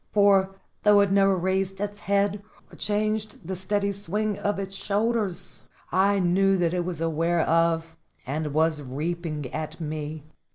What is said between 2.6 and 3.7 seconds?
or changed the